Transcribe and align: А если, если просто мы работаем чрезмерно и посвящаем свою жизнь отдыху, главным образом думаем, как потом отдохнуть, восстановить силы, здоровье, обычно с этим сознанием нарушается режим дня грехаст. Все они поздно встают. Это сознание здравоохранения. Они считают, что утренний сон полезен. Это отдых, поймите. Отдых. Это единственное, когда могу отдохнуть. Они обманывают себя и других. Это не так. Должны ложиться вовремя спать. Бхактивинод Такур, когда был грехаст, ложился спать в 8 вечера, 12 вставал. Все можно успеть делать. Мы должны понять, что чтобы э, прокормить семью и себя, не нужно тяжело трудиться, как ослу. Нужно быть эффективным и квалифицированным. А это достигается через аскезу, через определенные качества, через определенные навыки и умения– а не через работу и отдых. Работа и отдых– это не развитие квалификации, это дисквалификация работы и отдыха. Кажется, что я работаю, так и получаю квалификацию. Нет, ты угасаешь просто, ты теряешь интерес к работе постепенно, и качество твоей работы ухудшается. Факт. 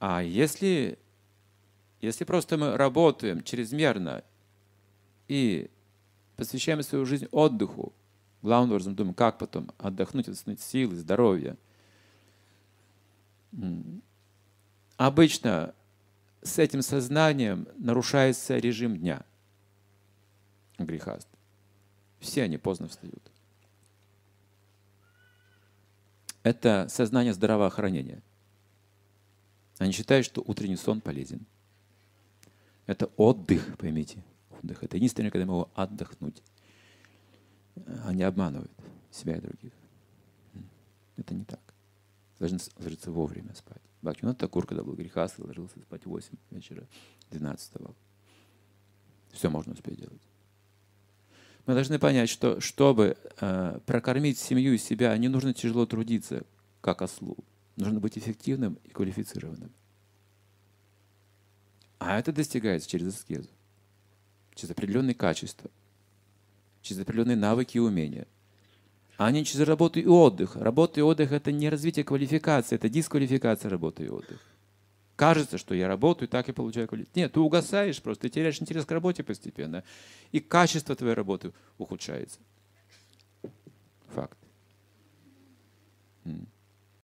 А 0.00 0.22
если, 0.22 0.98
если 2.00 2.24
просто 2.24 2.56
мы 2.56 2.76
работаем 2.76 3.42
чрезмерно 3.42 4.24
и 5.28 5.70
посвящаем 6.36 6.82
свою 6.82 7.04
жизнь 7.04 7.26
отдыху, 7.30 7.92
главным 8.40 8.70
образом 8.70 8.96
думаем, 8.96 9.14
как 9.14 9.38
потом 9.38 9.70
отдохнуть, 9.76 10.26
восстановить 10.26 10.62
силы, 10.62 10.96
здоровье, 10.96 11.58
обычно 14.96 15.74
с 16.42 16.58
этим 16.58 16.80
сознанием 16.80 17.68
нарушается 17.76 18.56
режим 18.56 18.96
дня 18.96 19.22
грехаст. 20.78 21.28
Все 22.20 22.44
они 22.44 22.56
поздно 22.56 22.88
встают. 22.88 23.30
Это 26.42 26.86
сознание 26.88 27.34
здравоохранения. 27.34 28.22
Они 29.80 29.92
считают, 29.92 30.26
что 30.26 30.44
утренний 30.46 30.76
сон 30.76 31.00
полезен. 31.00 31.46
Это 32.84 33.06
отдых, 33.16 33.78
поймите. 33.78 34.22
Отдых. 34.50 34.84
Это 34.84 34.98
единственное, 34.98 35.30
когда 35.30 35.46
могу 35.46 35.70
отдохнуть. 35.74 36.42
Они 38.04 38.22
обманывают 38.22 38.70
себя 39.10 39.36
и 39.36 39.40
других. 39.40 39.72
Это 41.16 41.32
не 41.32 41.44
так. 41.44 41.60
Должны 42.38 42.58
ложиться 42.76 43.10
вовремя 43.10 43.54
спать. 43.54 43.80
Бхактивинод 44.02 44.36
Такур, 44.36 44.66
когда 44.66 44.84
был 44.84 44.92
грехаст, 44.92 45.38
ложился 45.38 45.80
спать 45.80 46.04
в 46.04 46.10
8 46.10 46.28
вечера, 46.50 46.86
12 47.30 47.60
вставал. 47.62 47.94
Все 49.32 49.48
можно 49.48 49.72
успеть 49.72 49.98
делать. 49.98 50.22
Мы 51.64 51.72
должны 51.72 51.98
понять, 51.98 52.28
что 52.28 52.60
чтобы 52.60 53.16
э, 53.40 53.80
прокормить 53.86 54.38
семью 54.38 54.74
и 54.74 54.78
себя, 54.78 55.16
не 55.16 55.28
нужно 55.28 55.54
тяжело 55.54 55.86
трудиться, 55.86 56.44
как 56.82 57.00
ослу. 57.00 57.38
Нужно 57.80 58.00
быть 58.00 58.18
эффективным 58.18 58.78
и 58.84 58.90
квалифицированным. 58.90 59.72
А 61.98 62.18
это 62.18 62.32
достигается 62.32 62.88
через 62.88 63.14
аскезу, 63.14 63.48
через 64.54 64.70
определенные 64.70 65.14
качества, 65.14 65.70
через 66.82 67.02
определенные 67.02 67.36
навыки 67.36 67.76
и 67.76 67.80
умения– 67.80 68.26
а 69.20 69.30
не 69.32 69.44
через 69.44 69.68
работу 69.68 70.00
и 70.00 70.06
отдых. 70.06 70.56
Работа 70.56 70.98
и 70.98 71.02
отдых– 71.02 71.30
это 71.32 71.52
не 71.52 71.68
развитие 71.68 72.06
квалификации, 72.06 72.76
это 72.76 72.88
дисквалификация 72.88 73.68
работы 73.68 74.04
и 74.04 74.08
отдыха. 74.08 74.40
Кажется, 75.14 75.58
что 75.58 75.74
я 75.74 75.88
работаю, 75.88 76.26
так 76.26 76.48
и 76.48 76.52
получаю 76.52 76.88
квалификацию. 76.88 77.24
Нет, 77.24 77.32
ты 77.34 77.40
угасаешь 77.40 78.00
просто, 78.00 78.22
ты 78.22 78.28
теряешь 78.30 78.62
интерес 78.62 78.86
к 78.86 78.90
работе 78.90 79.22
постепенно, 79.22 79.84
и 80.32 80.40
качество 80.40 80.96
твоей 80.96 81.12
работы 81.12 81.52
ухудшается. 81.76 82.38
Факт. 84.14 84.38